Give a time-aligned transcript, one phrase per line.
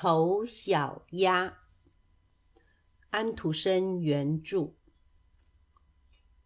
[0.00, 1.58] 丑小鸭，
[3.10, 4.76] 安徒生原著。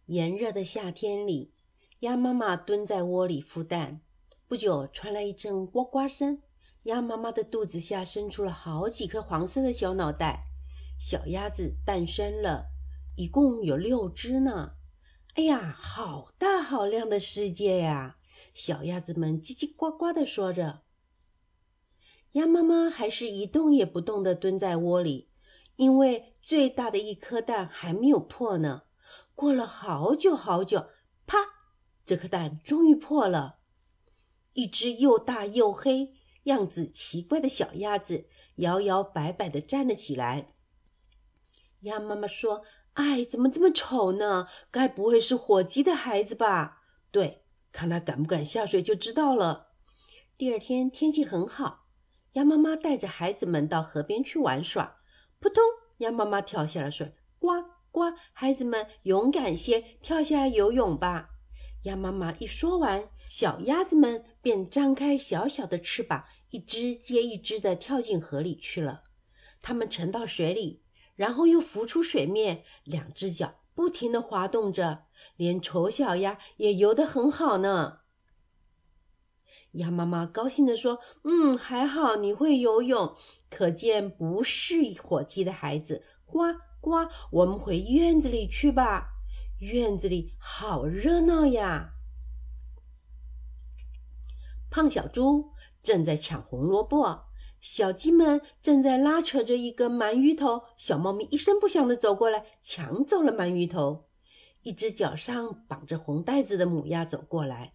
[0.07, 1.53] 炎热的夏天里，
[1.99, 4.01] 鸭妈妈蹲在窝里孵蛋。
[4.47, 6.41] 不久，传来一阵呱呱声，
[6.85, 10.45] 鸭妈妈的肚子下伸出了好几颗黄色的小脑袋，
[10.99, 12.71] 小鸭子诞生了，
[13.15, 14.77] 一共有六只呢。
[15.35, 18.17] 哎呀，好大好亮的世界呀！
[18.55, 20.81] 小鸭子们叽叽呱呱地说着。
[22.33, 25.29] 鸭妈妈还是一动也不动地蹲在窝里，
[25.75, 28.83] 因为最大的一颗蛋还没有破呢。
[29.35, 30.87] 过了好久好久，
[31.27, 31.37] 啪！
[32.05, 33.59] 这颗蛋终于破了。
[34.53, 38.25] 一只又大又黑、样子奇怪的小鸭子
[38.57, 40.53] 摇摇摆摆地站了起来。
[41.81, 44.47] 鸭妈妈说：“哎，怎么这么丑呢？
[44.71, 49.67] 该不会是火鸡的孩子吧？”对，看它敢不敢下水就知道了。
[50.35, 51.82] 第二天天气很好。
[52.33, 54.97] 鸭妈妈带着孩子们到河边去玩耍，
[55.39, 55.63] 扑通！
[55.97, 57.47] 鸭妈妈跳下了水，呱
[57.91, 58.13] 呱！
[58.33, 61.29] 孩子们勇敢些，跳下游泳吧。
[61.83, 69.03] 鸭妈妈一说完，小鸭子们便张开小小的翅膀，一只接一只的跳进河里去了。
[69.61, 70.83] 它们沉到水里，
[71.15, 77.99] 然后又浮出水面，两只脚不停地滑动着，连丑小鸭也游得很好呢。
[79.73, 83.15] 鸭妈妈高兴地说：“嗯，还好你会游泳，
[83.49, 86.03] 可见不是火鸡的孩子。
[86.25, 86.39] 呱
[86.79, 89.11] 呱，我们回院子里去吧。
[89.59, 91.95] 院子里好热闹呀！”
[94.69, 97.25] 胖小猪正在抢红萝卜，
[97.61, 100.63] 小鸡们正在拉扯着一个鳗鱼头。
[100.75, 104.05] 小猫咪一声不响地走过来，抢走了鳗鱼头。
[104.61, 107.73] 一只脚上绑着红带子的母鸭走过来。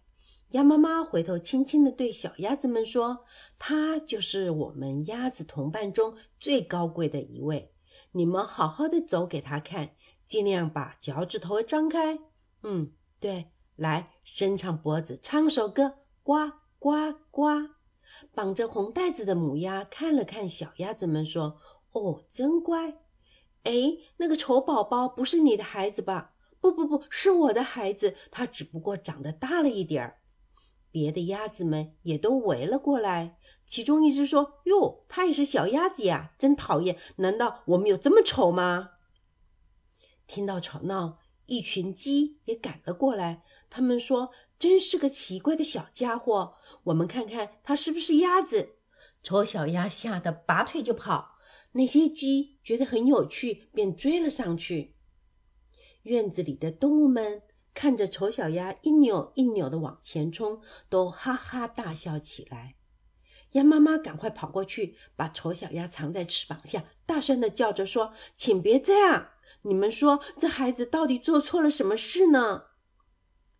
[0.49, 3.23] 鸭妈妈回头，轻轻地对小鸭子们说
[3.59, 7.71] ：“它就是我们鸭子同伴中最高贵的一位。
[8.13, 9.91] 你们好好的走给它看，
[10.25, 12.17] 尽量把脚趾头张开。
[12.63, 16.33] 嗯，对，来，伸长脖子，唱首歌，呱
[16.79, 17.43] 呱呱。”
[18.33, 21.59] 绑着红带子的母鸭看了看小鸭子们，说
[21.93, 22.97] ：“哦，真乖。
[23.65, 26.33] 哎，那个丑宝宝不是你的孩子吧？
[26.59, 30.15] 不不不，是我的孩子，他只不过长得大了一点儿。”
[30.91, 36.97] 别的鸭子们也都围了过来，其中一只说：“哟，它也是小鸭子呀，真讨厌！
[37.17, 38.91] 难道我们有这么丑吗？”
[40.25, 43.43] 听到吵闹，一群鸡也赶了过来。
[43.69, 46.55] 他们说：“真是个奇怪的小家伙，
[46.85, 48.77] 我们看看它是不是鸭子。”
[49.21, 51.37] 丑小鸭吓得拔腿就跑，
[51.73, 54.95] 那些鸡觉得很有趣，便追了上去。
[56.03, 57.43] 院子里的动物们。
[57.79, 62.75] 看着丑小鸭一扭一扭的往前冲，都哈哈大笑起来。
[63.51, 69.29] 鸭妈妈赶快跑过去，把丑小鸭藏在翅膀下，大声的叫着说：“请别这样！
[69.61, 72.63] 你们说这孩子到底做错了什么事呢？”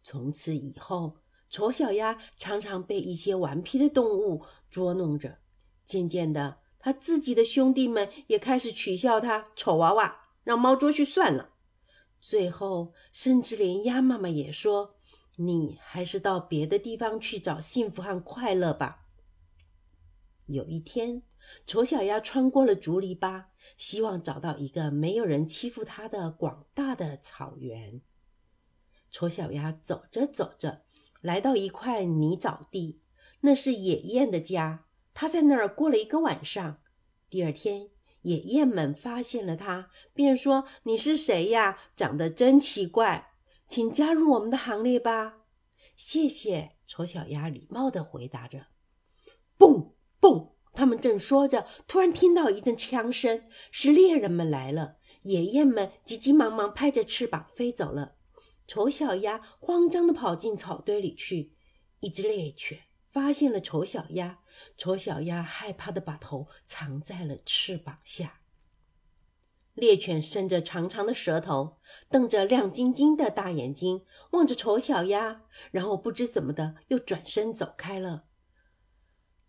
[0.04, 1.20] 从此以后，
[1.50, 5.38] 丑小鸭常常被一些顽皮的动物捉弄着。
[5.86, 11.52] 渐渐的，他自己的兄弟们也开始取笑他：“丑娃娃，让猫捉去算了。”
[12.22, 14.96] 最后，甚至连鸭妈妈也说
[15.38, 19.06] ：“你还是到别的地方去找幸福和快乐吧。”
[20.48, 21.24] 有一天，
[21.66, 23.46] 丑小鸭穿过了竹篱笆，
[23.78, 28.02] 希望找到一个没有人欺负它的广大的草原。
[29.12, 30.84] 丑小鸭走着走着，
[31.22, 33.00] 来到一块泥沼地，
[33.42, 34.88] 那是野雁的家。
[35.14, 36.82] 它在那儿过了一个晚上。
[37.30, 37.92] 第二天。
[38.22, 41.80] 野雁们发现了它，便说：“你是谁呀？
[41.96, 43.32] 长得真奇怪，
[43.68, 45.38] 请加入我们的行列吧。”
[45.96, 48.68] 谢谢，丑小鸭礼貌地回答着。
[49.58, 54.98] 蹦蹦，他们正说着，突然听到一阵枪声，是猎人们来了。
[55.24, 58.16] 野雁们急急忙忙拍着翅膀飞走了。
[58.68, 61.56] 丑小鸭慌张地跑进草堆里去。
[62.00, 62.80] 一只猎犬
[63.12, 64.40] 发现了丑小鸭。
[64.78, 68.42] 丑小鸭害怕的把头藏在了翅膀下。
[69.74, 71.78] 猎犬伸着长长的舌头，
[72.10, 78.26] 瞪着亮晶晶的大眼睛望着丑小鸭，然后不知怎么的又转身走开了。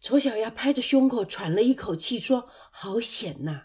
[0.01, 3.65] 丑小鸭拍着胸口喘了一口气，说：“好险呐！”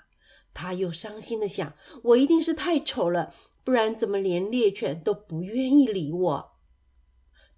[0.55, 3.31] 他又伤心的想：“我一定是太丑了，
[3.63, 6.57] 不然怎么连猎犬都不愿意理我？”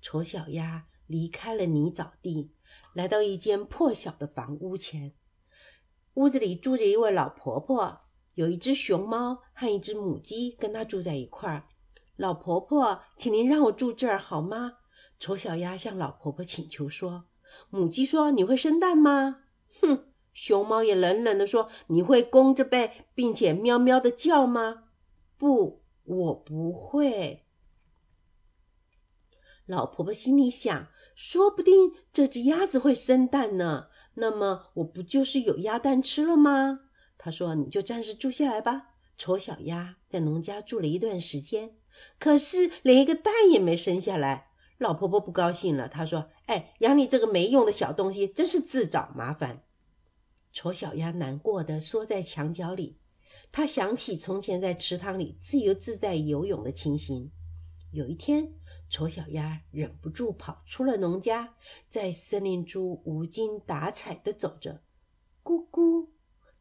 [0.02, 2.54] 丑小鸭离开了泥沼地。
[2.94, 5.14] 来到一间破小的房屋前，
[6.14, 8.00] 屋子里住着一位老婆婆，
[8.36, 11.68] 有一只熊猫和一只母鸡跟她住在一块儿。
[12.16, 14.80] 老婆婆，请您让我住这儿好吗？
[15.20, 17.26] 丑小鸭向老婆婆请求说。
[17.70, 19.44] 母鸡说：“你会生蛋吗？”
[19.82, 24.90] 哼，熊猫也冷冷地说：“你会弓着背，并且喵喵的叫吗
[25.38, 27.46] ？”“不，我不会。”
[29.66, 30.88] 老婆婆心里想
[31.20, 36.82] ：“说不定这只鸭子会生蛋呢，那么我不就是有鸭蛋吃了吗？”
[37.18, 41.76] 她说：“你就暂时住下来吧。”丑小鸭在农家住了一段时间，
[42.20, 44.52] 可是连一个蛋也没生下来。
[44.78, 49.64] 老婆婆不高兴了，她说：“哎，养你这个没用的小东西，真是自找麻烦。”
[50.54, 53.00] 丑小鸭难过的缩在墙角里，
[53.52, 57.32] 他想起从前在池塘里自由自在游泳的情形。
[57.92, 58.54] 有一天，
[58.90, 61.56] 丑小鸭忍不住跑出了农家，
[61.90, 64.82] 在森林中无精打采的走着。
[65.44, 66.10] 咕咕，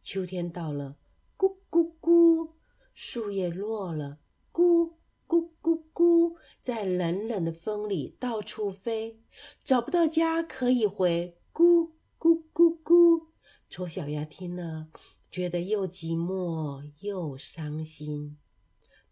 [0.03, 0.97] 秋天到了，
[1.37, 2.53] 咕咕咕，
[2.95, 4.19] 树叶落了，
[4.53, 4.95] 咕。
[5.29, 9.21] 咕咕咕，在冷冷的风里到处飞，
[9.65, 11.37] 找不到家可以回。
[11.53, 13.27] 咕咕咕咕，
[13.69, 14.87] 丑小鸭听了，
[15.29, 18.39] 觉得又寂寞又伤心。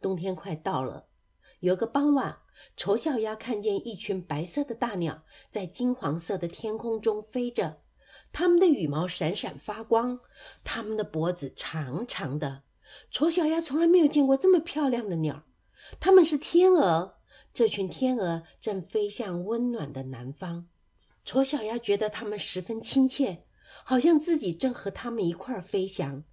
[0.01, 1.09] 冬天快到了，
[1.65, 2.41] 有个傍晚，
[2.77, 7.81] 丑小鸭看见一群白色的大鸟在金黄色的天空中飞着，
[8.35, 10.21] 它们的羽毛闪闪发光，
[10.63, 12.65] 它们的脖子长长的。
[13.11, 15.45] 丑小鸭从来没有见过这么漂亮的鸟。
[15.99, 17.17] 它们是天鹅，
[17.55, 20.69] 这群天鹅正飞向温暖的南方。
[21.25, 23.47] 丑小鸭觉得它们十分亲切，
[23.85, 26.25] 好像自己正和它们一块儿飞翔。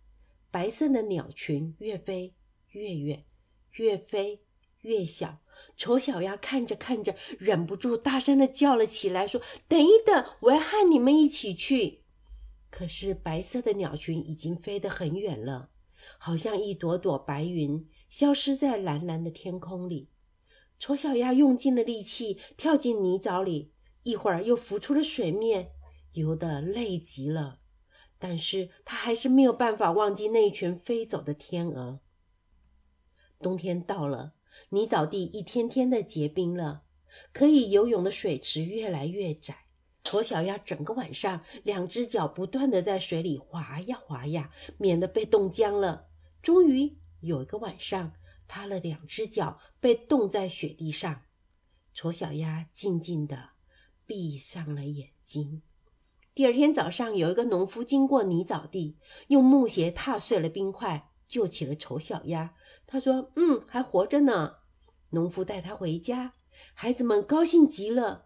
[0.52, 2.36] 白色的鸟群越飞
[2.72, 3.24] 越远，
[3.72, 4.44] 越飞
[4.82, 5.40] 越小。
[5.78, 12.04] 丑小鸭看着看着，忍不住大声的叫了起来，说：“等一等，我要和你们一起去。”
[12.70, 15.70] 可是白色的鸟群已经飞得很远了，
[16.18, 17.88] 好像一朵朵白云。
[18.10, 20.10] 消失在蓝蓝的天空里，
[20.78, 23.72] 丑小鸭用尽了力气跳进泥沼里，
[24.04, 25.72] 一会儿又浮出了水面，
[26.12, 27.60] 游得累极了。
[28.20, 32.02] 但是它还是没有办法忘记那群飞走的天鹅。
[33.40, 34.34] 冬天到了，
[34.70, 36.84] 泥沼地一天天的结冰了，
[37.34, 39.66] 可以游泳的水池越来越窄。
[40.04, 46.08] 丑小鸭整个晚上，两只脚不断的在水里滑呀滑呀，免得被冻僵了。
[46.42, 46.98] 终于。
[47.24, 48.14] 有一个晚上，
[48.48, 51.22] 它的两只脚被冻在雪地上。
[51.94, 53.52] 丑小鸭静静地
[54.08, 55.62] 闭上了眼睛。
[56.34, 62.56] 第二天早上，有一个农夫经过泥沼地，用木鞋踏碎了冰块，救起了丑小鸭。
[62.92, 64.58] 他说：“嗯，还活着呢。”
[65.12, 66.34] 农夫带他回家，
[66.74, 68.26] 孩子们高兴极了。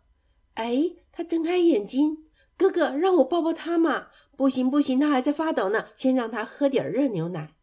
[0.56, 2.26] 哎，他睁开眼睛，
[2.58, 4.08] 哥哥，让我抱抱他嘛！
[4.36, 7.56] 不行不行，他还在发抖呢，先让他喝点热牛奶。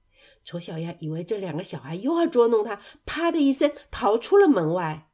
[0.44, 5.10] 丑小鸭以为这两个小孩又要捉弄他，啪的一声逃出了门外。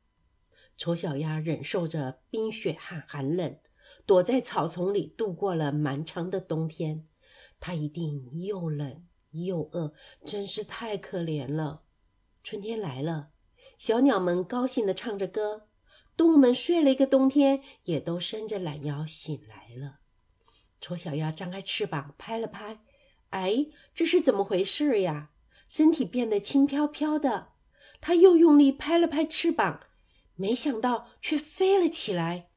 [0.76, 3.58] 丑小鸭忍受着冰雪和寒冷，
[4.04, 7.06] 躲在草丛里度过了漫长的冬天。
[7.58, 9.92] 它一定又冷又饿，
[10.24, 11.82] 真是太可怜了。
[12.42, 13.30] 春天来了，
[13.78, 15.68] 小鸟们高兴地唱着歌，
[16.16, 20.00] 动物们睡了一个冬天，也都伸着懒腰醒来了。
[20.80, 22.80] 丑小鸭张开翅膀，拍了拍。
[23.30, 25.30] 哎，这是怎么回事呀？
[25.68, 27.48] 身体变得轻飘飘的，
[28.00, 29.80] 他又用力拍了拍翅膀，
[30.34, 32.48] 没想到却飞了起来。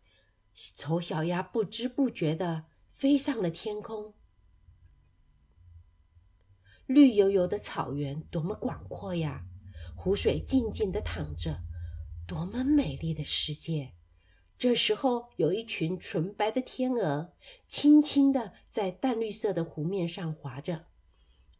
[0.53, 4.13] 丑小鸭不知不觉地飞上了天空。
[6.93, 9.45] 绿油油的草原多么广阔呀！
[9.95, 11.61] 湖水静静地淌着，
[12.27, 13.93] 多么美丽的世界！
[14.57, 17.33] 这时候，有一群纯白的天鹅，
[17.67, 20.85] 轻轻地在淡绿色的湖面上划着。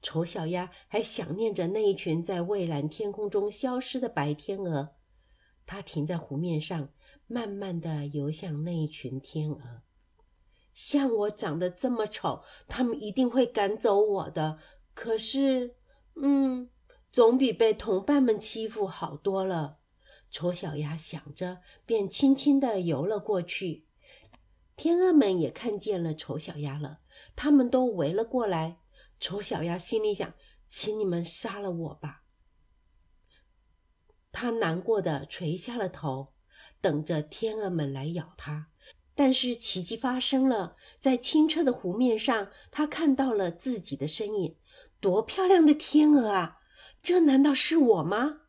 [0.03, 4.95] 丑小鸭还想念着那一群在蔚蓝天空中消失的白天鹅。
[5.65, 6.89] 它停在湖面上，
[7.27, 9.83] 慢慢地游向那一群天鹅。
[10.73, 14.57] 像我长得这么丑，它们一定会赶走我的。
[15.01, 15.77] 可是，
[16.13, 16.69] 嗯，
[17.11, 19.79] 总比被同伴们欺负好多了。
[20.29, 23.87] 丑小鸭想着，便轻轻地游了过去。
[24.75, 26.99] 天鹅们也看见了丑小鸭了，
[27.35, 28.77] 他们都围了过来。
[29.19, 30.35] 丑小鸭心里想
[30.69, 32.21] ：“请你们杀了我吧！”
[34.31, 36.33] 它难过的垂下了头，
[36.79, 38.67] 等着天鹅们来咬它。
[39.15, 44.57] 但是奇迹发生了，在清澈的湖面上，它看到了自己的身影。
[45.01, 46.59] 多漂亮的天鹅啊！
[47.01, 48.41] 这难道是我吗？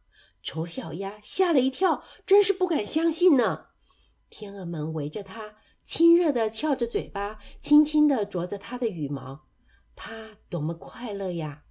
[0.42, 3.68] 丑小鸭吓了一跳，真是不敢相信呢。
[4.28, 9.46] 天鹅们围着它，亲热地翘着嘴巴，轻轻地啄着它的羽毛。
[9.96, 11.62] 它多么快乐呀！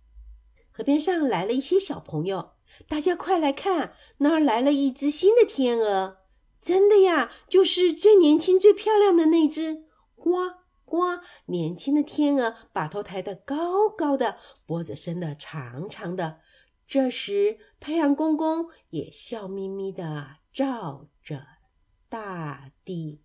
[0.72, 2.54] 河边上来了一些小朋友，
[2.88, 6.18] 大家快来看，那儿来了一只新的天鹅。
[6.60, 9.86] 真的呀，就是最年轻、最漂亮的那只。
[10.16, 10.61] 呱
[10.92, 11.22] 呱！
[11.46, 16.42] 年轻的天鹅把头抬得高高的，脖子伸得长长的。
[16.86, 21.48] 这时，太阳公公也笑眯眯地照着
[22.10, 23.22] 大地。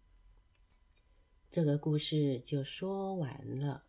[1.50, 3.85] 这个故事就说完了。